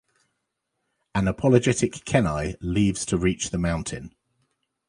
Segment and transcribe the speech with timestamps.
[1.13, 4.15] An apologetic Kenai leaves to reach the mountain.